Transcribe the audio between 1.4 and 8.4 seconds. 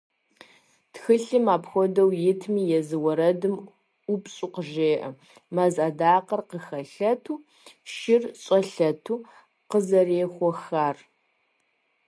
апхуэдэу итми, езы уэрэдым ӏупщӏу къыжеӏэ «мэз адакъэр къыхэлъэту, шыр